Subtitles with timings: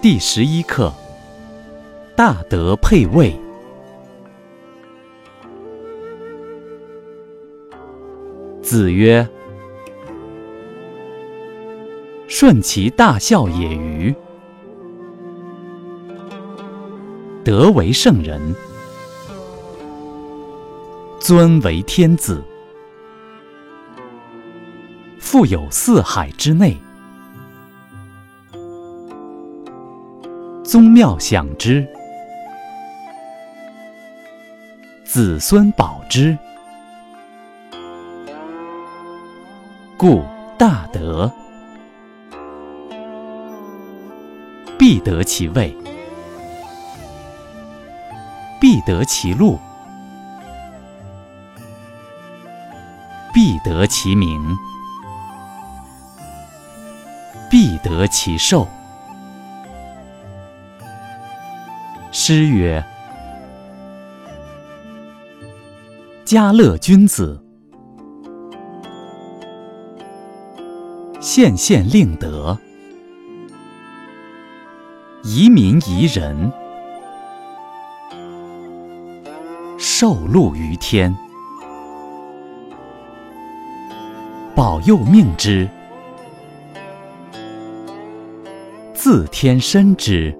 [0.00, 0.94] 第十一课：
[2.14, 3.36] 大德配位。
[8.62, 9.28] 子曰
[12.28, 14.14] ：“顺其大孝也与？
[17.42, 18.40] 德为圣人，
[21.18, 22.40] 尊为天子。
[25.18, 26.76] 富有四海之内，
[30.68, 31.88] 宗庙享之，
[35.02, 36.36] 子孙保之。
[39.96, 40.22] 故
[40.58, 41.32] 大德，
[44.78, 45.74] 必得其位，
[48.60, 49.58] 必得其禄，
[53.32, 54.38] 必得其名，
[57.50, 58.68] 必得其寿。
[62.30, 62.84] 诗曰
[66.26, 67.42] ：“家乐君子。”
[71.22, 72.58] 献献令德，
[75.24, 76.52] 移民宜人，
[79.78, 81.16] 受禄于天，
[84.54, 85.66] 保佑命之，
[88.92, 90.38] 自天生之。